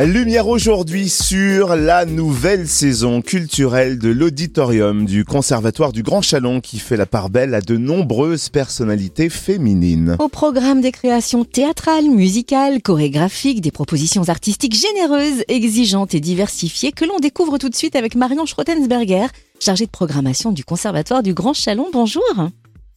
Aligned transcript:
Lumière 0.00 0.46
aujourd'hui 0.46 1.08
sur 1.08 1.74
la 1.74 2.04
nouvelle 2.04 2.68
saison 2.68 3.20
culturelle 3.20 3.98
de 3.98 4.10
l'auditorium 4.10 5.04
du 5.04 5.24
Conservatoire 5.24 5.90
du 5.90 6.04
Grand 6.04 6.22
Chalon 6.22 6.60
qui 6.60 6.78
fait 6.78 6.96
la 6.96 7.04
part 7.04 7.30
belle 7.30 7.52
à 7.52 7.60
de 7.60 7.76
nombreuses 7.76 8.48
personnalités 8.48 9.28
féminines. 9.28 10.16
Au 10.20 10.28
programme 10.28 10.80
des 10.80 10.92
créations 10.92 11.42
théâtrales, 11.42 12.10
musicales, 12.10 12.80
chorégraphiques, 12.80 13.60
des 13.60 13.72
propositions 13.72 14.28
artistiques 14.28 14.76
généreuses, 14.76 15.42
exigeantes 15.48 16.14
et 16.14 16.20
diversifiées 16.20 16.92
que 16.92 17.04
l'on 17.04 17.18
découvre 17.18 17.58
tout 17.58 17.68
de 17.68 17.74
suite 17.74 17.96
avec 17.96 18.14
Marion 18.14 18.46
Schrottensberger, 18.46 19.26
chargée 19.58 19.86
de 19.86 19.90
programmation 19.90 20.52
du 20.52 20.64
Conservatoire 20.64 21.24
du 21.24 21.34
Grand 21.34 21.54
Chalon. 21.54 21.88
Bonjour. 21.92 22.22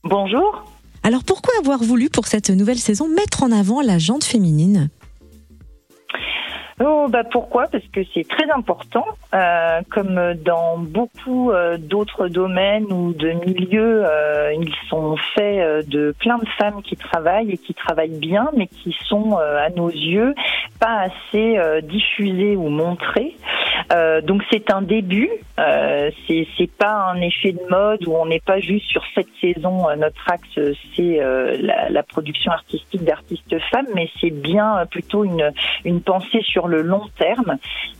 Bonjour. 0.03 0.65
Alors 1.01 1.23
pourquoi 1.23 1.55
avoir 1.57 1.83
voulu 1.83 2.11
pour 2.11 2.27
cette 2.27 2.51
nouvelle 2.51 2.77
saison 2.77 3.07
mettre 3.09 3.41
en 3.41 3.51
avant 3.51 3.81
la 3.81 3.97
jante 3.97 4.23
féminine? 4.23 4.91
Oh, 6.83 7.07
bah 7.09 7.23
pourquoi? 7.23 7.67
Parce 7.67 7.83
que 7.93 8.01
c'est 8.13 8.27
très 8.27 8.49
important, 8.49 9.05
euh, 9.35 9.81
comme 9.91 10.33
dans 10.43 10.79
beaucoup 10.79 11.51
euh, 11.51 11.77
d'autres 11.77 12.27
domaines 12.27 12.91
ou 12.91 13.13
de 13.13 13.31
milieux, 13.31 14.03
euh, 14.03 14.53
ils 14.53 14.73
sont 14.89 15.15
faits 15.35 15.59
euh, 15.59 15.83
de 15.83 16.15
plein 16.17 16.37
de 16.39 16.47
femmes 16.57 16.81
qui 16.81 16.95
travaillent 16.95 17.51
et 17.51 17.57
qui 17.57 17.75
travaillent 17.75 18.17
bien, 18.17 18.49
mais 18.57 18.65
qui 18.65 18.95
sont 19.05 19.37
à 19.37 19.69
nos 19.69 19.89
yeux 19.89 20.33
pas 20.79 21.05
assez 21.05 21.59
diffusées 21.83 22.55
ou 22.55 22.69
montrées. 22.69 23.35
Donc 24.23 24.43
c'est 24.51 24.71
un 24.71 24.81
début, 24.81 25.29
c'est 25.57 26.47
c'est 26.57 26.71
pas 26.71 27.11
un 27.11 27.21
effet 27.21 27.51
de 27.51 27.61
mode 27.69 28.07
où 28.07 28.15
on 28.15 28.25
n'est 28.25 28.39
pas 28.39 28.59
juste 28.59 28.85
sur 28.87 29.03
cette 29.15 29.29
saison. 29.39 29.87
notre 29.97 30.29
axe 30.29 30.59
c'est 30.95 31.19
la, 31.59 31.89
la, 31.89 32.03
production 32.03 32.51
artistique 32.51 33.03
d'artistes 33.03 33.59
femmes, 33.71 33.87
mais 33.93 34.09
c'est 34.19 34.31
bien 34.31 34.85
plutôt 34.89 35.23
une 35.23 35.51
une 35.85 36.01
pensée 36.01 36.41
sur 36.41 36.67
le 36.67 36.81
long 36.81 37.07
terme. 37.17 37.57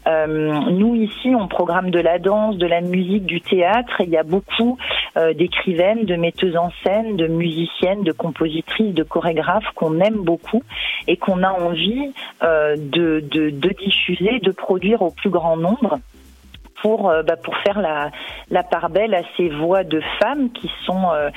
Euh, 0.07 0.27
nous 0.71 0.95
ici, 0.95 1.33
on 1.35 1.47
programme 1.47 1.91
de 1.91 1.99
la 1.99 2.17
danse, 2.17 2.57
de 2.57 2.65
la 2.65 2.81
musique, 2.81 3.25
du 3.25 3.41
théâtre. 3.41 4.01
il 4.01 4.09
y 4.09 4.17
a 4.17 4.23
beaucoup 4.23 4.77
euh, 5.17 5.33
d'écrivaines, 5.33 6.05
de 6.05 6.15
metteuses 6.15 6.57
en 6.57 6.71
scène, 6.83 7.17
de 7.17 7.27
musiciennes, 7.27 8.03
de 8.03 8.11
compositrices, 8.11 8.93
de 8.93 9.03
chorégraphes 9.03 9.71
qu'on 9.75 9.99
aime 9.99 10.23
beaucoup 10.23 10.63
et 11.07 11.17
qu'on 11.17 11.43
a 11.43 11.51
envie 11.51 12.11
euh, 12.43 12.75
de, 12.77 13.19
diffuser, 13.73 14.39
de 14.39 14.51
produire 14.51 15.01
au 15.01 15.11
plus 15.11 15.29
grand 15.29 15.57
nombre 15.57 15.99
pour 16.81 17.09
euh, 17.09 17.23
bah, 17.23 17.35
pour 17.37 17.55
faire 17.57 17.79
la 17.79 18.11
la 18.49 18.63
part 18.63 18.89
belle 18.89 19.13
à 19.13 19.21
ces 19.37 19.49
voix 19.49 19.83
de 19.83 20.01
femmes 20.21 20.51
qui 20.51 20.69
sont 20.85 21.11
euh, 21.11 21.29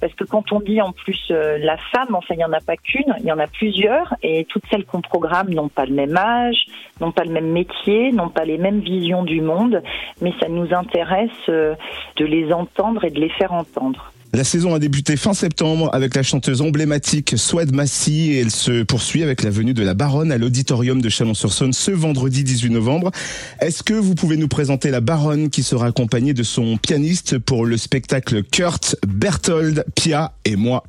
parce 0.00 0.12
que 0.14 0.24
quand 0.24 0.52
on 0.52 0.60
dit 0.60 0.80
en 0.80 0.92
plus 0.92 1.20
euh, 1.30 1.58
la 1.58 1.76
femme 1.76 2.14
enfin 2.14 2.34
il 2.34 2.38
n'y 2.38 2.44
en 2.44 2.52
a 2.52 2.60
pas 2.60 2.76
qu'une 2.76 3.14
il 3.18 3.26
y 3.26 3.32
en 3.32 3.38
a 3.38 3.46
plusieurs 3.46 4.14
et 4.22 4.44
toutes 4.46 4.64
celles 4.70 4.84
qu'on 4.84 5.00
programme 5.00 5.50
n'ont 5.50 5.68
pas 5.68 5.86
le 5.86 5.94
même 5.94 6.16
âge 6.16 6.64
n'ont 7.00 7.12
pas 7.12 7.24
le 7.24 7.32
même 7.32 7.50
métier 7.50 8.12
n'ont 8.12 8.28
pas 8.28 8.44
les 8.44 8.58
mêmes 8.58 8.80
visions 8.80 9.22
du 9.22 9.40
monde 9.40 9.82
mais 10.20 10.32
ça 10.40 10.48
nous 10.48 10.72
intéresse 10.74 11.48
de 11.48 12.24
les 12.24 12.52
entendre 12.52 13.04
et 13.04 13.10
de 13.10 13.20
les 13.20 13.30
faire 13.30 13.52
entendre 13.52 14.12
la 14.32 14.44
saison 14.44 14.74
a 14.74 14.78
débuté 14.78 15.16
fin 15.16 15.34
septembre 15.34 15.90
avec 15.92 16.14
la 16.14 16.22
chanteuse 16.22 16.62
emblématique 16.62 17.34
Swed 17.36 17.74
Massy 17.74 18.30
et 18.30 18.40
elle 18.40 18.50
se 18.50 18.84
poursuit 18.84 19.22
avec 19.24 19.42
la 19.42 19.50
venue 19.50 19.74
de 19.74 19.82
la 19.82 19.94
Baronne 19.94 20.30
à 20.30 20.38
l'auditorium 20.38 21.02
de 21.02 21.08
Chalon-sur-Saône 21.08 21.72
ce 21.72 21.90
vendredi 21.90 22.44
18 22.44 22.70
novembre. 22.70 23.10
Est-ce 23.60 23.82
que 23.82 23.94
vous 23.94 24.14
pouvez 24.14 24.36
nous 24.36 24.48
présenter 24.48 24.90
la 24.90 25.00
Baronne 25.00 25.50
qui 25.50 25.62
sera 25.62 25.86
accompagnée 25.86 26.32
de 26.32 26.44
son 26.44 26.76
pianiste 26.76 27.38
pour 27.38 27.66
le 27.66 27.76
spectacle 27.76 28.44
Kurt, 28.44 28.96
Berthold, 29.06 29.84
Pia 29.96 30.32
et 30.44 30.54
moi? 30.54 30.84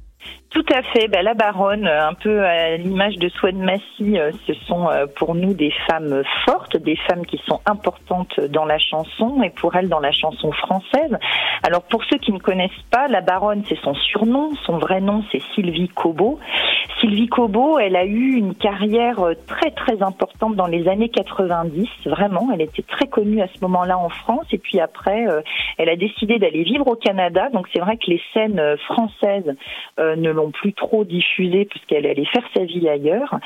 Tout 0.52 0.66
à 0.74 0.82
fait. 0.82 1.08
Ben, 1.08 1.24
la 1.24 1.34
baronne, 1.34 1.88
euh, 1.88 2.10
un 2.10 2.14
peu 2.14 2.44
à 2.44 2.76
l'image 2.76 3.16
de 3.16 3.30
Swan 3.30 3.58
Massy, 3.58 4.20
euh, 4.20 4.32
ce 4.46 4.54
sont 4.54 4.90
euh, 4.90 5.06
pour 5.16 5.34
nous 5.34 5.54
des 5.54 5.72
femmes 5.90 6.24
fortes, 6.44 6.76
des 6.76 6.98
femmes 7.08 7.26
qui 7.26 7.42
sont 7.48 7.62
importantes 7.66 8.38
dans 8.50 8.66
la 8.66 8.78
chanson 8.78 9.42
et 9.44 9.50
pour 9.50 9.74
elle 9.78 9.88
dans 9.88 10.02
la 10.02 10.12
chanson 10.12 10.52
française. 10.52 11.18
Alors 11.64 11.84
pour 11.84 12.04
ceux 12.04 12.18
qui 12.18 12.34
ne 12.34 12.40
connaissent 12.40 12.72
pas, 12.92 13.08
la 13.08 13.22
baronne, 13.22 13.64
c'est 13.70 13.80
son 13.80 13.94
surnom. 13.94 14.50
Son 14.66 14.78
vrai 14.78 15.00
nom, 15.00 15.24
c'est 15.32 15.42
Sylvie 15.56 15.88
Cobot. 15.88 16.38
Sylvie 17.00 17.30
Cobot, 17.30 17.80
elle 17.80 17.96
a 17.96 18.04
eu 18.04 18.34
une 18.34 18.54
carrière 18.54 19.24
très 19.48 19.72
très 19.72 20.04
importante 20.04 20.56
dans 20.58 20.68
les 20.68 20.90
années 20.90 21.10
90. 21.10 21.88
Vraiment, 22.08 22.50
elle 22.54 22.62
était 22.62 22.84
très 22.84 23.08
connue 23.08 23.42
à 23.42 23.48
ce 23.48 23.62
moment-là 23.62 23.98
en 23.98 24.10
France. 24.10 24.46
Et 24.52 24.58
puis 24.58 24.82
après, 24.82 25.26
elle 25.78 25.90
a 25.90 25.96
décidé 25.96 26.40
d'aller 26.40 26.64
vivre 26.64 26.88
au 26.88 26.96
Canada. 26.96 27.50
Donc 27.54 27.68
c'est 27.74 27.80
vrai 27.80 27.96
que 27.98 28.12
les 28.12 28.22
scènes 28.34 28.62
françaises 28.86 29.56
ne 30.16 30.30
l'ont 30.32 30.52
plus 30.52 30.74
trop 30.74 31.04
diffusée 31.04 31.66
puisqu'elle 31.66 32.06
allait 32.06 32.26
faire 32.26 32.48
sa 32.54 32.64
vie 32.64 32.88
ailleurs. 32.88 33.40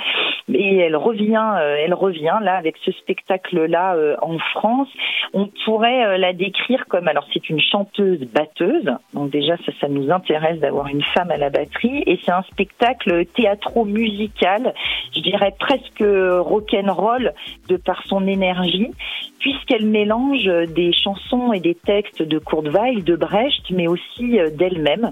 Et 0.54 0.78
elle 0.78 0.96
revient, 0.96 1.54
euh, 1.58 1.78
elle 1.84 1.94
revient 1.94 2.38
là 2.42 2.56
avec 2.56 2.76
ce 2.86 2.92
spectacle-là 2.92 3.96
euh, 3.96 4.16
en 4.22 4.38
France. 4.38 4.88
On 5.34 5.50
pourrait 5.66 6.06
euh, 6.06 6.18
la 6.18 6.34
décrire 6.34 6.86
comme, 6.88 7.08
alors 7.08 7.26
c'est 7.34 7.50
une 7.50 7.60
chanteuse 7.60 8.20
batteuse, 8.32 8.92
donc 9.14 9.32
déjà 9.32 9.58
ça, 9.58 9.72
ça 9.82 9.88
nous 9.88 10.12
intéresse 10.12 10.60
d'avoir 10.60 10.88
une 10.88 11.02
femme 11.02 11.32
à 11.32 11.38
la 11.38 11.50
batterie, 11.50 12.04
et 12.06 12.20
c'est 12.24 12.32
un 12.32 12.44
spectacle 12.44 13.26
théâtro-musical, 13.36 14.74
je 15.16 15.22
dirais 15.22 15.54
presque 15.60 16.04
rock'n'roll 16.04 17.34
de 17.68 17.78
par 17.78 18.04
son 18.06 18.28
énergie, 18.28 18.92
puisqu'elle 19.40 19.88
mélange 19.88 20.46
des 20.46 20.94
chansons 20.94 21.54
et 21.54 21.60
des 21.60 21.76
textes 21.76 22.22
de 22.22 22.38
Kurt 22.38 22.68
Weill, 22.68 23.04
de 23.04 23.16
Brecht, 23.16 23.72
mais 23.72 23.88
aussi 23.88 24.38
d'elle-même. 24.54 25.12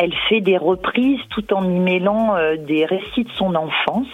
Elle 0.00 0.14
fait 0.28 0.40
des 0.40 0.56
reprises 0.56 1.18
tout 1.30 1.52
en 1.52 1.68
y 1.68 1.80
mêlant 1.80 2.36
euh, 2.36 2.56
des 2.56 2.84
récits 2.84 3.24
de 3.24 3.32
son 3.32 3.56
enfance. 3.56 4.06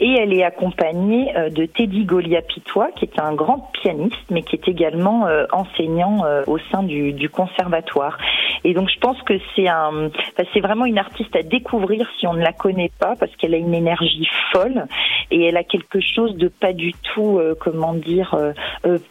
Et 0.00 0.14
elle 0.14 0.32
est 0.32 0.42
accompagnée 0.42 1.32
euh, 1.36 1.48
de 1.48 1.64
Teddy 1.64 2.04
Goliapitois, 2.04 2.88
qui 2.96 3.04
est 3.04 3.20
un 3.20 3.32
grand 3.32 3.70
pianiste, 3.72 4.16
mais 4.30 4.42
qui 4.42 4.56
est 4.56 4.66
également 4.66 5.28
euh, 5.28 5.44
enseignant 5.52 6.24
au 6.48 6.58
sein 6.72 6.82
du, 6.82 7.12
du, 7.12 7.28
conservatoire. 7.28 8.18
Et 8.64 8.74
donc 8.74 8.90
je 8.90 8.98
pense 8.98 9.20
que 9.22 9.34
c'est 9.54 9.68
un, 9.68 10.10
c'est 10.52 10.60
vraiment 10.60 10.86
une 10.86 10.98
artiste 10.98 11.36
à 11.36 11.42
découvrir 11.42 12.08
si 12.18 12.26
on 12.26 12.34
ne 12.34 12.42
la 12.42 12.52
connaît 12.52 12.90
pas, 12.98 13.14
parce 13.14 13.34
qu'elle 13.36 13.54
a 13.54 13.58
une 13.58 13.74
énergie 13.74 14.28
folle 14.52 14.86
et 15.30 15.44
elle 15.44 15.56
a 15.56 15.64
quelque 15.64 16.00
chose 16.00 16.36
de 16.36 16.48
pas 16.48 16.72
du 16.72 16.92
tout, 17.14 17.40
comment 17.60 17.94
dire, 17.94 18.36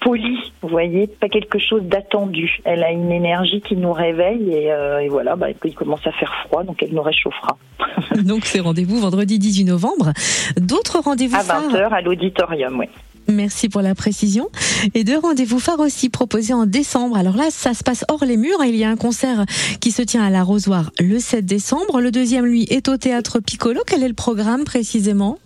poli. 0.02 0.38
Vous 0.62 0.70
voyez, 0.70 1.08
pas 1.08 1.30
quelque 1.30 1.60
chose 1.60 1.84
d'attendu. 1.84 2.60
Elle 2.66 2.84
a 2.84 2.92
une 2.92 3.12
énergie 3.12 3.62
qui 3.62 3.76
nous 3.76 3.94
réveille 3.94 4.54
et, 4.54 4.68
et 4.68 5.08
voilà, 5.10 5.36
bah, 5.36 5.48
il 5.64 5.76
commence 5.76 6.01
à 6.06 6.12
faire 6.12 6.34
froid, 6.46 6.64
donc 6.64 6.82
elle 6.84 6.94
nous 6.94 7.02
réchauffera. 7.02 7.58
donc 8.24 8.46
c'est 8.46 8.60
rendez-vous 8.60 9.00
vendredi 9.00 9.40
18 9.40 9.66
novembre. 9.66 10.12
D'autres 10.58 11.00
rendez-vous 11.00 11.36
À 11.36 11.44
20h 11.44 11.90
à 11.90 12.02
l'auditorium, 12.02 12.80
oui. 12.80 12.88
Merci 13.28 13.70
pour 13.70 13.82
la 13.82 13.96
précision. 13.96 14.50
Et 14.94 15.04
deux 15.04 15.18
rendez-vous 15.18 15.60
phares 15.60 15.80
aussi 15.80 16.10
proposés 16.10 16.54
en 16.54 16.66
décembre. 16.66 17.18
Alors 17.18 17.36
là, 17.36 17.50
ça 17.50 17.74
se 17.74 17.84
passe 17.84 18.04
hors 18.10 18.26
les 18.26 18.38
murs. 18.38 18.64
Il 18.66 18.76
y 18.76 18.84
a 18.84 18.90
un 18.90 18.96
concert 18.96 19.46
qui 19.80 19.92
se 19.92 20.02
tient 20.02 20.24
à 20.24 20.30
l'arrosoir 20.30 20.92
le 21.00 21.20
7 21.20 21.46
décembre. 21.46 22.02
Le 22.02 22.12
deuxième, 22.12 22.46
lui, 22.46 22.64
est 22.64 22.90
au 22.90 22.98
théâtre 22.98 23.40
Piccolo. 23.40 23.82
Quel 23.86 24.04
est 24.04 24.08
le 24.08 24.14
programme 24.14 24.64
précisément? 24.64 25.38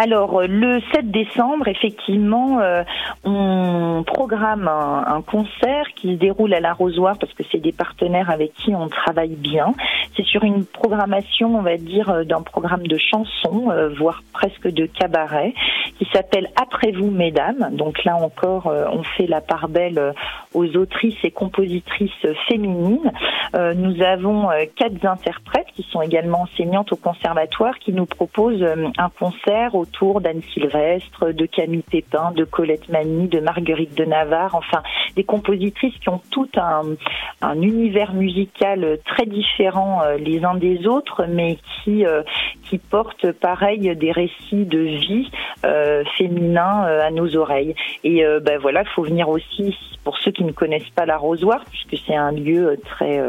Alors 0.00 0.40
le 0.48 0.80
7 0.94 1.10
décembre, 1.10 1.68
effectivement, 1.68 2.60
euh, 2.60 2.82
on 3.22 4.02
programme 4.06 4.66
un, 4.66 5.20
concert 5.20 5.84
qui 5.94 6.14
se 6.14 6.18
déroule 6.18 6.54
à 6.54 6.60
l'arrosoir 6.60 7.18
parce 7.18 7.34
que 7.34 7.42
c'est 7.52 7.58
des 7.60 7.72
partenaires 7.72 8.30
avec 8.30 8.54
qui 8.54 8.74
on 8.74 8.88
travaille 8.88 9.36
bien. 9.36 9.74
C'est 10.16 10.24
sur 10.24 10.42
une 10.42 10.64
programmation, 10.64 11.54
on 11.54 11.60
va 11.60 11.76
dire, 11.76 12.08
euh, 12.08 12.24
d'un 12.24 12.40
programme 12.40 12.86
de 12.86 12.96
chansons, 12.96 13.70
euh, 13.70 13.90
voire 13.90 14.22
presque 14.32 14.68
de 14.68 14.86
cabaret, 14.86 15.52
qui 16.00 16.08
s'appelle 16.14 16.48
Après 16.56 16.92
vous, 16.92 17.10
mesdames. 17.10 17.68
Donc 17.72 18.04
là 18.04 18.16
encore, 18.16 18.66
on 18.66 19.02
fait 19.02 19.26
la 19.26 19.42
part 19.42 19.68
belle 19.68 20.14
aux 20.54 20.76
autrices 20.76 21.22
et 21.24 21.30
compositrices 21.30 22.26
féminines. 22.48 23.12
nous 23.54 24.02
avons 24.02 24.48
quatre 24.76 25.04
interprètes 25.04 25.66
qui 25.76 25.86
sont 25.90 26.00
également 26.00 26.42
enseignantes 26.42 26.92
au 26.92 26.96
conservatoire 26.96 27.78
qui 27.78 27.92
nous 27.92 28.06
proposent 28.06 28.64
un 28.96 29.10
concert 29.10 29.74
au 29.74 29.84
autour 29.90 30.20
d'Anne 30.20 30.40
Sylvestre, 30.54 31.32
de 31.32 31.46
Camille 31.46 31.82
Pépin, 31.82 32.30
de 32.32 32.44
Colette 32.44 32.88
Mani, 32.88 33.28
de 33.28 33.40
Marguerite 33.40 33.96
de 33.96 34.04
Navarre, 34.04 34.54
enfin 34.54 34.82
des 35.16 35.24
compositrices 35.24 35.96
qui 36.00 36.08
ont 36.08 36.20
tout 36.30 36.48
un, 36.56 37.60
univers 37.60 38.14
musical 38.14 38.98
très 39.04 39.26
différent 39.26 40.02
euh, 40.02 40.16
les 40.16 40.44
uns 40.44 40.54
des 40.54 40.86
autres, 40.86 41.24
mais 41.28 41.58
qui 41.82 42.06
euh, 42.06 42.22
qui 42.64 42.78
portent 42.78 43.32
pareil 43.32 43.96
des 43.96 44.12
récits 44.12 44.64
de 44.64 44.78
vie 44.78 45.30
euh, 45.64 46.04
féminins 46.16 46.82
à 46.84 47.10
nos 47.10 47.36
oreilles. 47.36 47.74
Et 48.04 48.24
ben 48.42 48.58
voilà, 48.58 48.82
il 48.82 48.88
faut 48.88 49.02
venir 49.02 49.28
aussi 49.28 49.76
pour 50.04 50.18
ceux 50.18 50.30
qui 50.30 50.44
ne 50.44 50.52
connaissent 50.52 50.90
pas 50.94 51.06
l'arrosoir, 51.06 51.64
puisque 51.70 52.02
c'est 52.06 52.16
un 52.16 52.32
lieu 52.32 52.78
très 52.84 53.22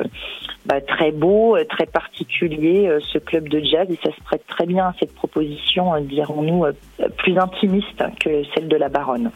bah, 0.65 0.79
très 0.79 1.11
beau, 1.11 1.57
très 1.69 1.85
particulier, 1.85 2.89
ce 3.11 3.17
club 3.17 3.49
de 3.49 3.59
jazz, 3.59 3.87
et 3.89 3.99
ça 4.03 4.15
se 4.15 4.23
prête 4.23 4.45
très 4.47 4.65
bien 4.65 4.87
à 4.87 4.93
cette 4.99 5.13
proposition, 5.13 5.99
dirons-nous, 6.01 6.65
plus 7.17 7.37
intimiste 7.37 8.03
que 8.19 8.43
celle 8.53 8.67
de 8.67 8.77
la 8.77 8.89
baronne. 8.89 9.31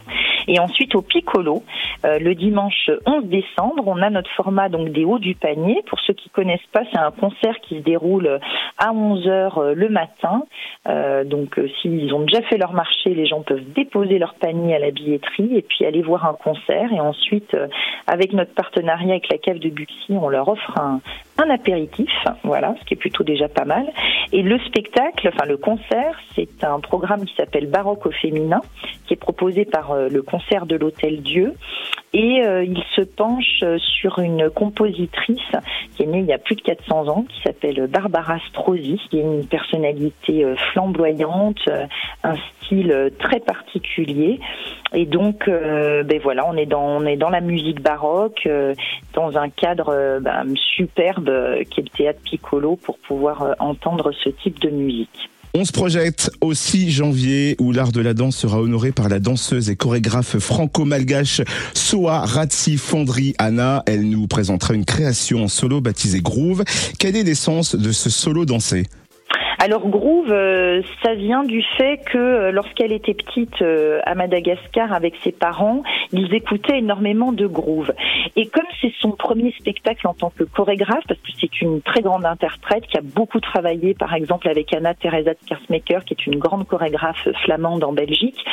Et 0.48 0.60
ensuite 0.60 0.94
au 0.94 1.02
Piccolo, 1.02 1.62
euh, 2.04 2.18
le 2.18 2.34
dimanche 2.34 2.90
11 3.04 3.24
décembre, 3.24 3.82
on 3.86 4.00
a 4.02 4.10
notre 4.10 4.30
format 4.30 4.68
donc 4.68 4.90
des 4.90 5.04
hauts 5.04 5.18
du 5.18 5.34
panier. 5.34 5.82
Pour 5.88 5.98
ceux 6.00 6.12
qui 6.12 6.30
connaissent 6.30 6.60
pas, 6.72 6.82
c'est 6.92 6.98
un 6.98 7.10
concert 7.10 7.56
qui 7.62 7.78
se 7.78 7.82
déroule 7.82 8.38
à 8.78 8.92
11 8.92 9.26
heures 9.28 9.58
euh, 9.58 9.74
le 9.74 9.88
matin. 9.88 10.42
Euh, 10.88 11.24
donc 11.24 11.60
s'ils 11.80 12.12
ont 12.14 12.20
déjà 12.20 12.42
fait 12.42 12.58
leur 12.58 12.72
marché, 12.72 13.14
les 13.14 13.26
gens 13.26 13.42
peuvent 13.42 13.64
déposer 13.74 14.18
leur 14.18 14.34
panier 14.34 14.74
à 14.74 14.78
la 14.78 14.90
billetterie 14.90 15.56
et 15.56 15.62
puis 15.62 15.84
aller 15.84 16.02
voir 16.02 16.26
un 16.26 16.34
concert. 16.34 16.92
Et 16.92 17.00
ensuite, 17.00 17.56
avec 18.06 18.32
notre 18.32 18.52
partenariat 18.52 19.12
avec 19.12 19.30
la 19.30 19.38
cave 19.38 19.58
de 19.58 19.70
Buxy, 19.70 20.12
on 20.12 20.28
leur 20.28 20.48
offre 20.48 20.78
un, 20.78 21.00
un 21.38 21.50
apéritif, 21.50 22.10
voilà, 22.44 22.74
ce 22.80 22.84
qui 22.86 22.94
est 22.94 22.96
plutôt 22.96 23.24
déjà 23.24 23.48
pas 23.48 23.64
mal. 23.64 23.86
Et 24.32 24.42
le 24.42 24.58
spectacle, 24.60 25.30
enfin 25.32 25.46
le 25.46 25.56
concert, 25.56 26.18
c'est 26.34 26.64
un 26.64 26.80
programme 26.80 27.24
qui 27.24 27.34
s'appelle 27.34 27.66
Baroque 27.66 28.06
au 28.06 28.10
féminin, 28.10 28.60
qui 29.06 29.14
est 29.14 29.18
proposé 29.18 29.64
par 29.64 29.92
euh, 29.92 30.08
le 30.08 30.22
concert 30.22 30.66
de 30.66 30.76
l'Hôtel 30.76 31.22
Dieu. 31.22 31.54
Et 32.12 32.42
euh, 32.42 32.64
il 32.64 32.82
se 32.94 33.02
penche 33.02 33.62
sur 33.78 34.20
une 34.20 34.48
compositrice 34.48 35.38
qui 35.94 36.02
est 36.02 36.06
née 36.06 36.20
il 36.20 36.26
y 36.26 36.32
a 36.32 36.38
plus 36.38 36.56
de 36.56 36.62
400 36.62 37.08
ans, 37.08 37.24
qui 37.28 37.42
s'appelle 37.42 37.86
Barbara 37.88 38.38
Strozzi, 38.48 38.98
qui 39.10 39.18
est 39.18 39.22
une 39.22 39.46
personnalité 39.46 40.44
euh, 40.44 40.56
flamboyante, 40.72 41.60
un 42.22 42.36
style 42.62 43.12
très 43.18 43.40
particulier. 43.40 44.40
Et 44.96 45.04
donc, 45.04 45.44
ben 45.46 46.20
voilà, 46.22 46.48
on 46.48 46.56
est 46.56 46.66
dans 46.66 46.82
on 46.82 47.04
est 47.04 47.16
dans 47.16 47.28
la 47.28 47.42
musique 47.42 47.82
baroque, 47.82 48.48
dans 49.12 49.36
un 49.36 49.50
cadre 49.50 50.20
ben, 50.20 50.44
superbe 50.74 51.30
qui 51.70 51.80
est 51.80 51.84
le 51.84 51.96
théâtre 51.96 52.20
Piccolo 52.24 52.76
pour 52.76 52.98
pouvoir 52.98 53.54
entendre 53.58 54.10
ce 54.24 54.30
type 54.30 54.58
de 54.60 54.70
musique. 54.70 55.28
On 55.58 55.64
se 55.64 55.72
projette 55.72 56.30
au 56.42 56.52
6 56.52 56.90
janvier 56.90 57.56
où 57.58 57.72
l'art 57.72 57.90
de 57.90 58.02
la 58.02 58.12
danse 58.12 58.36
sera 58.36 58.60
honoré 58.60 58.92
par 58.92 59.08
la 59.08 59.20
danseuse 59.20 59.70
et 59.70 59.76
chorégraphe 59.76 60.38
franco-malgache 60.38 61.40
Soa 61.72 62.26
Ratsi 62.26 62.76
Fondri 62.76 63.34
Anna. 63.38 63.82
Elle 63.86 64.06
nous 64.06 64.26
présentera 64.26 64.74
une 64.74 64.84
création 64.84 65.44
en 65.44 65.48
solo 65.48 65.80
baptisée 65.80 66.20
Groove. 66.20 66.62
Quelle 66.98 67.16
est 67.16 67.22
l'essence 67.22 67.74
de 67.74 67.90
ce 67.90 68.10
solo 68.10 68.44
dansé? 68.44 68.84
Alors 69.58 69.88
Groove, 69.88 70.30
euh, 70.30 70.82
ça 71.02 71.14
vient 71.14 71.42
du 71.42 71.62
fait 71.78 71.98
que 72.04 72.18
euh, 72.18 72.52
lorsqu'elle 72.52 72.92
était 72.92 73.14
petite 73.14 73.62
euh, 73.62 74.00
à 74.04 74.14
Madagascar 74.14 74.92
avec 74.92 75.14
ses 75.24 75.32
parents, 75.32 75.82
ils 76.12 76.32
écoutaient 76.34 76.78
énormément 76.78 77.32
de 77.32 77.46
Groove. 77.46 77.92
Et 78.36 78.46
comme 78.46 78.66
c'est 78.82 78.92
son 79.00 79.12
premier 79.12 79.54
spectacle 79.58 80.06
en 80.06 80.12
tant 80.12 80.28
que 80.28 80.44
chorégraphe, 80.44 81.04
parce 81.08 81.20
que 81.20 81.32
c'est 81.40 81.62
une 81.62 81.80
très 81.80 82.02
grande 82.02 82.26
interprète 82.26 82.86
qui 82.86 82.98
a 82.98 83.00
beaucoup 83.02 83.40
travaillé 83.40 83.94
par 83.94 84.12
exemple 84.12 84.46
avec 84.48 84.74
Anna 84.74 84.92
Teresa 84.92 85.32
Kersmaker, 85.46 86.04
qui 86.04 86.12
est 86.12 86.26
une 86.26 86.38
grande 86.38 86.66
chorégraphe 86.66 87.26
flamande 87.44 87.82
en 87.82 87.92
Belgique, 87.92 88.44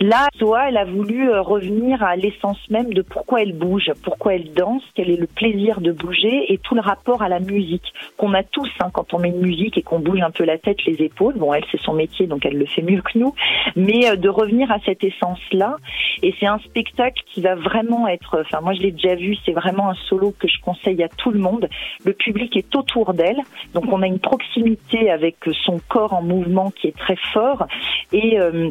là, 0.00 0.28
Zoa, 0.38 0.68
elle 0.68 0.76
a 0.76 0.84
voulu 0.84 1.30
revenir 1.30 2.02
à 2.02 2.16
l'essence 2.16 2.58
même 2.68 2.92
de 2.92 3.00
pourquoi 3.00 3.40
elle 3.40 3.54
bouge, 3.54 3.90
pourquoi 4.04 4.34
elle 4.34 4.52
danse, 4.52 4.82
quel 4.94 5.10
est 5.10 5.16
le 5.16 5.26
plaisir 5.26 5.80
de 5.80 5.92
bouger 5.92 6.52
et 6.52 6.58
tout 6.58 6.74
le 6.74 6.82
rapport 6.82 7.22
à 7.22 7.30
la 7.30 7.40
musique 7.40 7.94
qu'on 8.18 8.34
a 8.34 8.42
tous 8.42 8.70
hein, 8.80 8.90
quand 8.92 9.14
on 9.14 9.18
met 9.18 9.30
une 9.30 9.40
musique 9.40 9.78
et 9.78 9.82
qu'on 9.82 9.98
bouge 9.98 10.20
un 10.20 10.30
peu 10.30 10.41
la 10.44 10.58
tête, 10.58 10.84
les 10.86 11.02
épaules. 11.02 11.34
Bon, 11.36 11.52
elle, 11.52 11.64
c'est 11.70 11.80
son 11.80 11.94
métier, 11.94 12.26
donc 12.26 12.44
elle 12.44 12.58
le 12.58 12.66
fait 12.66 12.82
mieux 12.82 13.02
que 13.02 13.18
nous. 13.18 13.34
Mais 13.76 14.08
euh, 14.08 14.16
de 14.16 14.28
revenir 14.28 14.70
à 14.70 14.78
cette 14.84 15.04
essence-là. 15.04 15.76
Et 16.22 16.34
c'est 16.38 16.46
un 16.46 16.58
spectacle 16.58 17.22
qui 17.26 17.40
va 17.40 17.54
vraiment 17.54 18.06
être, 18.08 18.40
enfin, 18.40 18.60
moi, 18.60 18.74
je 18.74 18.82
l'ai 18.82 18.92
déjà 18.92 19.14
vu, 19.14 19.36
c'est 19.44 19.52
vraiment 19.52 19.90
un 19.90 19.94
solo 20.08 20.34
que 20.38 20.48
je 20.48 20.60
conseille 20.60 21.02
à 21.02 21.08
tout 21.08 21.30
le 21.30 21.38
monde. 21.38 21.68
Le 22.04 22.12
public 22.12 22.56
est 22.56 22.74
autour 22.76 23.14
d'elle. 23.14 23.40
Donc, 23.74 23.84
on 23.92 24.02
a 24.02 24.06
une 24.06 24.20
proximité 24.20 25.10
avec 25.10 25.36
son 25.64 25.80
corps 25.88 26.12
en 26.12 26.22
mouvement 26.22 26.70
qui 26.70 26.88
est 26.88 26.96
très 26.96 27.16
fort. 27.32 27.66
Et, 28.12 28.38
euh, 28.38 28.70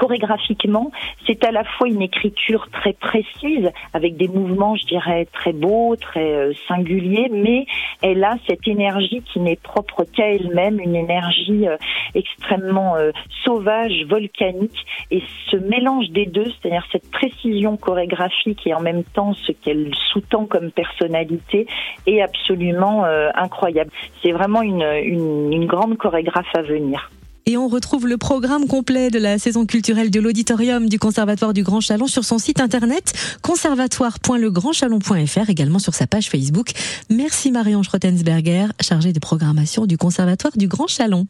chorégraphiquement, 0.00 0.90
c'est 1.26 1.44
à 1.44 1.50
la 1.50 1.62
fois 1.62 1.86
une 1.86 2.00
écriture 2.00 2.68
très 2.72 2.94
précise, 2.94 3.70
avec 3.92 4.16
des 4.16 4.28
mouvements, 4.28 4.74
je 4.74 4.86
dirais, 4.86 5.26
très 5.30 5.52
beaux, 5.52 5.94
très 5.96 6.32
euh, 6.32 6.52
singuliers, 6.66 7.28
mais 7.30 7.66
elle 8.00 8.24
a 8.24 8.36
cette 8.48 8.66
énergie 8.66 9.22
qui 9.30 9.40
n'est 9.40 9.56
propre 9.56 10.04
qu'à 10.04 10.30
elle-même, 10.30 10.80
une 10.80 10.96
énergie 10.96 11.68
euh, 11.68 11.76
extrêmement 12.14 12.96
euh, 12.96 13.10
sauvage, 13.44 14.06
volcanique, 14.08 14.86
et 15.10 15.22
ce 15.50 15.56
mélange 15.58 16.08
des 16.08 16.24
deux, 16.24 16.46
c'est-à-dire 16.46 16.86
cette 16.92 17.10
précision 17.10 17.76
chorégraphique 17.76 18.66
et 18.66 18.72
en 18.72 18.80
même 18.80 19.04
temps 19.04 19.34
ce 19.34 19.52
qu'elle 19.52 19.90
sous-tend 20.12 20.46
comme 20.46 20.70
personnalité, 20.70 21.66
est 22.06 22.22
absolument 22.22 23.04
incroyable. 23.34 23.90
C'est 24.22 24.32
vraiment 24.32 24.62
une, 24.62 24.82
une, 24.82 25.52
une 25.52 25.66
grande 25.66 25.98
chorégraphe 25.98 26.54
à 26.54 26.62
venir. 26.62 27.10
Et 27.46 27.56
on 27.56 27.68
retrouve 27.68 28.06
le 28.06 28.16
programme 28.16 28.66
complet 28.66 29.10
de 29.10 29.18
la 29.18 29.38
saison 29.38 29.66
culturelle 29.66 30.10
de 30.10 30.20
l'auditorium 30.20 30.88
du 30.88 30.98
Conservatoire 30.98 31.52
du 31.52 31.62
Grand 31.62 31.80
Chalon 31.80 32.06
sur 32.06 32.24
son 32.24 32.38
site 32.38 32.60
internet 32.60 33.12
conservatoire.legrandchalon.fr, 33.42 35.50
également 35.50 35.78
sur 35.78 35.94
sa 35.94 36.06
page 36.06 36.28
Facebook. 36.28 36.70
Merci 37.10 37.50
Marion 37.50 37.82
Schrottensberger, 37.82 38.66
chargée 38.80 39.12
de 39.12 39.18
programmation 39.18 39.86
du 39.86 39.96
Conservatoire 39.96 40.52
du 40.56 40.68
Grand 40.68 40.86
Chalon. 40.86 41.26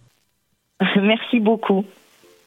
Merci 0.97 1.41
beaucoup. 1.41 1.85